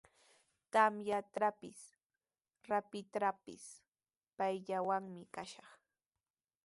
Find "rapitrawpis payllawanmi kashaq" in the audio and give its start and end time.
2.69-5.71